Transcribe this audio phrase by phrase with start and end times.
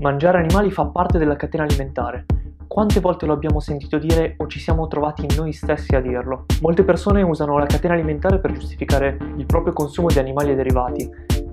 [0.00, 2.24] Mangiare animali fa parte della catena alimentare.
[2.66, 6.46] Quante volte lo abbiamo sentito dire o ci siamo trovati noi stessi a dirlo?
[6.62, 11.06] Molte persone usano la catena alimentare per giustificare il proprio consumo di animali e derivati,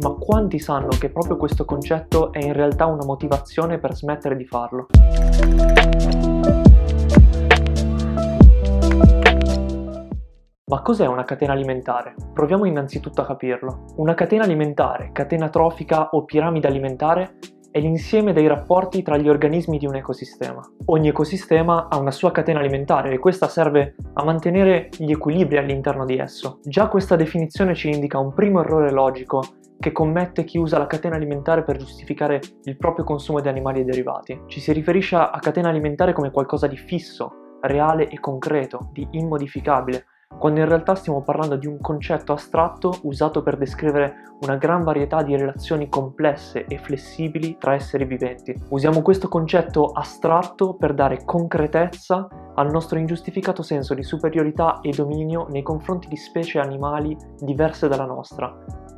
[0.00, 4.44] ma quanti sanno che proprio questo concetto è in realtà una motivazione per smettere di
[4.44, 4.86] farlo?
[10.64, 12.16] Ma cos'è una catena alimentare?
[12.34, 13.84] Proviamo innanzitutto a capirlo.
[13.98, 17.34] Una catena alimentare, catena trofica o piramide alimentare
[17.72, 20.60] è l'insieme dei rapporti tra gli organismi di un ecosistema.
[20.86, 26.04] Ogni ecosistema ha una sua catena alimentare e questa serve a mantenere gli equilibri all'interno
[26.04, 26.60] di esso.
[26.62, 29.42] Già questa definizione ci indica un primo errore logico
[29.80, 33.84] che commette chi usa la catena alimentare per giustificare il proprio consumo di animali e
[33.84, 34.42] derivati.
[34.46, 40.04] Ci si riferisce a catena alimentare come qualcosa di fisso, reale e concreto, di immodificabile,
[40.38, 45.22] quando in realtà stiamo parlando di un concetto astratto usato per descrivere una gran varietà
[45.22, 48.54] di relazioni complesse e flessibili tra esseri viventi.
[48.70, 55.46] Usiamo questo concetto astratto per dare concretezza al nostro ingiustificato senso di superiorità e dominio
[55.48, 58.52] nei confronti di specie animali diverse dalla nostra,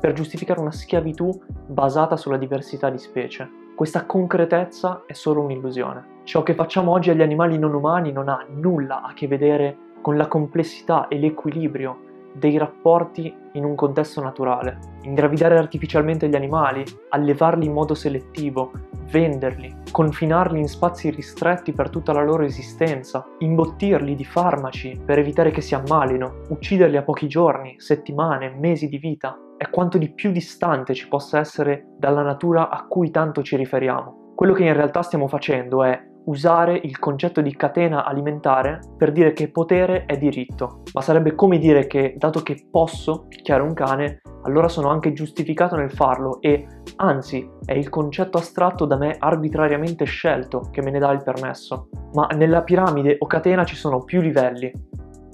[0.00, 1.30] per giustificare una schiavitù
[1.66, 3.48] basata sulla diversità di specie.
[3.76, 6.14] Questa concretezza è solo un'illusione.
[6.24, 10.16] Ciò che facciamo oggi agli animali non umani non ha nulla a che vedere con
[10.16, 14.78] la complessità e l'equilibrio dei rapporti in un contesto naturale.
[15.02, 18.70] Ingravidare artificialmente gli animali, allevarli in modo selettivo,
[19.10, 25.50] venderli, confinarli in spazi ristretti per tutta la loro esistenza, imbottirli di farmaci per evitare
[25.50, 30.30] che si ammalino, ucciderli a pochi giorni, settimane, mesi di vita, è quanto di più
[30.30, 34.34] distante ci possa essere dalla natura a cui tanto ci riferiamo.
[34.36, 39.32] Quello che in realtà stiamo facendo è usare il concetto di catena alimentare per dire
[39.32, 44.20] che potere è diritto, ma sarebbe come dire che dato che posso picchiare un cane,
[44.42, 46.66] allora sono anche giustificato nel farlo e
[46.96, 51.88] anzi è il concetto astratto da me arbitrariamente scelto che me ne dà il permesso.
[52.12, 54.70] Ma nella piramide o catena ci sono più livelli.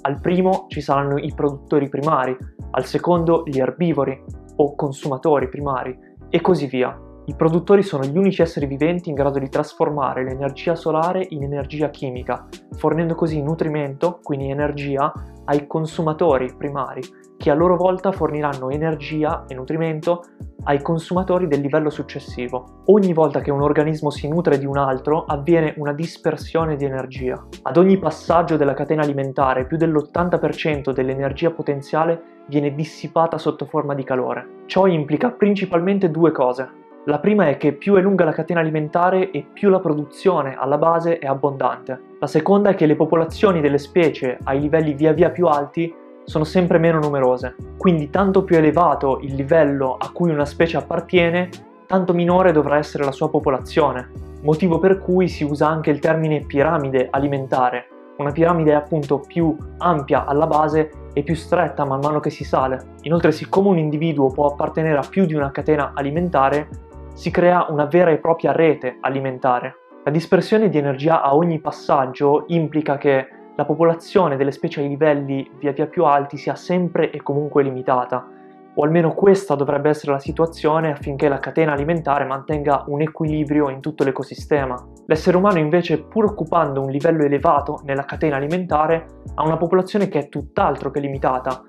[0.02, 2.36] Al primo ci saranno i produttori primari,
[2.70, 4.20] al secondo gli erbivori
[4.56, 5.96] o consumatori primari
[6.28, 6.98] e così via.
[7.24, 11.88] I produttori sono gli unici esseri viventi in grado di trasformare l'energia solare in energia
[11.88, 15.12] chimica, fornendo così nutrimento, quindi energia,
[15.44, 17.00] ai consumatori primari,
[17.36, 20.24] che a loro volta forniranno energia e nutrimento
[20.64, 22.82] ai consumatori del livello successivo.
[22.86, 27.40] Ogni volta che un organismo si nutre di un altro avviene una dispersione di energia.
[27.62, 34.02] Ad ogni passaggio della catena alimentare più dell'80% dell'energia potenziale viene dissipata sotto forma di
[34.02, 34.64] calore.
[34.66, 36.81] Ciò implica principalmente due cose.
[37.06, 40.78] La prima è che più è lunga la catena alimentare e più la produzione alla
[40.78, 42.00] base è abbondante.
[42.20, 45.92] La seconda è che le popolazioni delle specie ai livelli via via più alti
[46.22, 47.56] sono sempre meno numerose.
[47.76, 51.48] Quindi tanto più elevato il livello a cui una specie appartiene,
[51.88, 54.12] tanto minore dovrà essere la sua popolazione.
[54.42, 57.88] Motivo per cui si usa anche il termine piramide alimentare.
[58.18, 62.44] Una piramide è appunto più ampia alla base e più stretta man mano che si
[62.44, 62.94] sale.
[63.02, 67.84] Inoltre, siccome un individuo può appartenere a più di una catena alimentare, si crea una
[67.84, 69.76] vera e propria rete alimentare.
[70.04, 75.48] La dispersione di energia a ogni passaggio implica che la popolazione delle specie ai livelli
[75.58, 78.26] via via più alti sia sempre e comunque limitata,
[78.74, 83.80] o almeno questa dovrebbe essere la situazione affinché la catena alimentare mantenga un equilibrio in
[83.80, 84.74] tutto l'ecosistema.
[85.06, 90.20] L'essere umano invece, pur occupando un livello elevato nella catena alimentare, ha una popolazione che
[90.20, 91.62] è tutt'altro che limitata,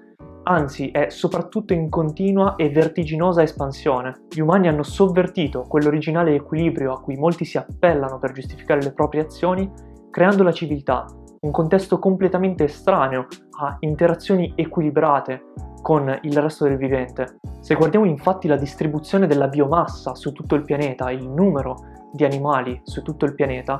[0.44, 4.26] anzi è soprattutto in continua e vertiginosa espansione.
[4.30, 9.22] Gli umani hanno sovvertito quell'originale equilibrio a cui molti si appellano per giustificare le proprie
[9.22, 9.72] azioni,
[10.10, 11.06] creando la civiltà,
[11.42, 13.28] un contesto completamente estraneo
[13.60, 17.40] a interazioni equilibrate con il resto del vivente.
[17.60, 21.76] Se guardiamo infatti la distribuzione della biomassa su tutto il pianeta, il numero
[22.12, 23.78] di animali su tutto il pianeta,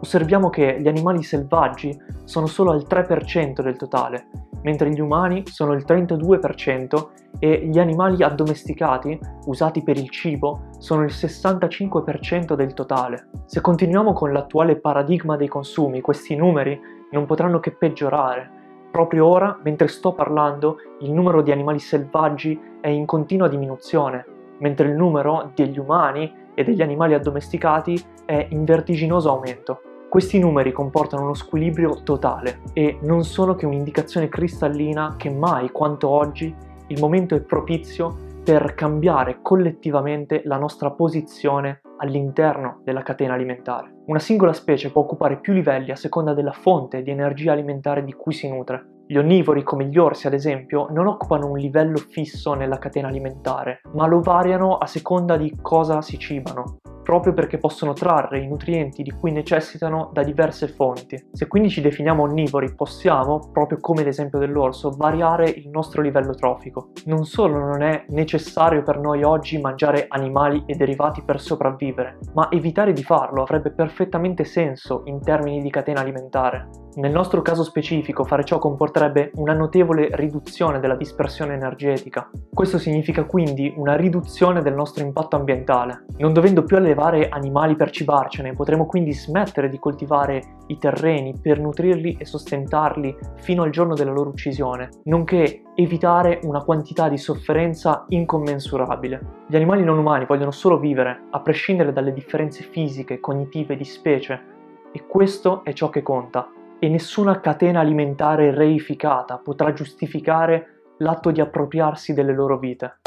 [0.00, 4.28] osserviamo che gli animali selvaggi sono solo al 3% del totale,
[4.62, 7.08] mentre gli umani sono il 32%
[7.38, 13.28] e gli animali addomesticati, usati per il cibo, sono il 65% del totale.
[13.44, 16.78] Se continuiamo con l'attuale paradigma dei consumi, questi numeri
[17.10, 18.50] non potranno che peggiorare.
[18.90, 24.24] Proprio ora, mentre sto parlando, il numero di animali selvaggi è in continua diminuzione,
[24.58, 29.80] mentre il numero degli umani e degli animali addomesticati è in vertiginoso aumento.
[30.08, 36.08] Questi numeri comportano uno squilibrio totale e non sono che un'indicazione cristallina che mai quanto
[36.08, 36.54] oggi
[36.86, 43.96] il momento è propizio per cambiare collettivamente la nostra posizione all'interno della catena alimentare.
[44.06, 48.14] Una singola specie può occupare più livelli a seconda della fonte di energia alimentare di
[48.14, 49.02] cui si nutre.
[49.06, 53.82] Gli onnivori, come gli orsi ad esempio, non occupano un livello fisso nella catena alimentare,
[53.92, 56.78] ma lo variano a seconda di cosa si cibano
[57.08, 61.28] proprio perché possono trarre i nutrienti di cui necessitano da diverse fonti.
[61.32, 66.90] Se quindi ci definiamo onnivori, possiamo, proprio come l'esempio dell'orso, variare il nostro livello trofico.
[67.06, 72.50] Non solo non è necessario per noi oggi mangiare animali e derivati per sopravvivere, ma
[72.50, 76.87] evitare di farlo avrebbe perfettamente senso in termini di catena alimentare.
[76.98, 82.28] Nel nostro caso specifico fare ciò comporterebbe una notevole riduzione della dispersione energetica.
[82.52, 86.06] Questo significa quindi una riduzione del nostro impatto ambientale.
[86.16, 91.60] Non dovendo più allevare animali per cibarcene, potremo quindi smettere di coltivare i terreni per
[91.60, 98.06] nutrirli e sostentarli fino al giorno della loro uccisione, nonché evitare una quantità di sofferenza
[98.08, 99.44] incommensurabile.
[99.46, 104.56] Gli animali non umani vogliono solo vivere, a prescindere dalle differenze fisiche, cognitive di specie,
[104.90, 111.40] e questo è ciò che conta e nessuna catena alimentare reificata potrà giustificare l'atto di
[111.40, 112.98] appropriarsi delle loro vite.